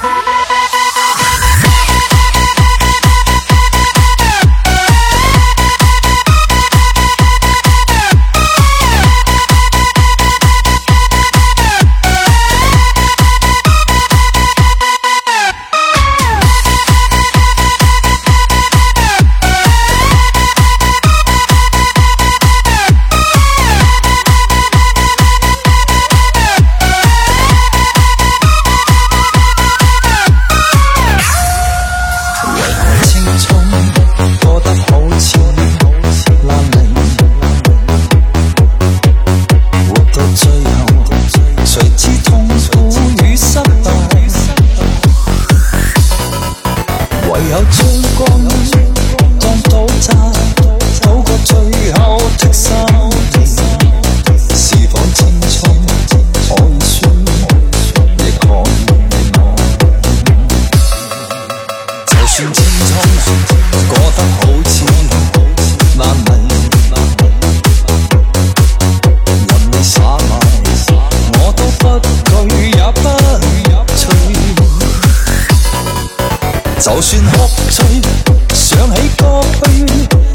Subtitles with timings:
[0.00, 0.37] Bye.
[47.50, 48.07] 要真。
[76.98, 77.84] 就算喝醉，
[78.52, 79.86] 想起過去，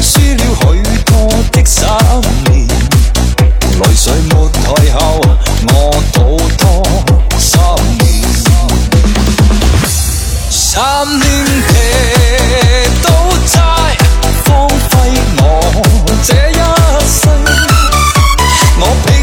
[0.00, 0.64] 輸了許
[1.04, 1.12] 多
[1.52, 1.84] 的三
[2.46, 2.66] 年，
[3.78, 5.20] 淚水沒退後，
[5.68, 5.74] 我
[6.14, 6.16] 賭
[6.56, 6.64] 多
[7.38, 7.60] 三
[7.98, 8.02] 年，
[10.48, 11.22] 三年
[11.68, 11.70] 嘅
[13.02, 13.04] 賭
[13.46, 13.54] 債
[14.46, 14.48] 荒
[14.88, 14.90] 廢
[15.36, 15.44] 我
[16.24, 16.56] 這一
[17.06, 17.22] 生，
[18.80, 19.15] 我。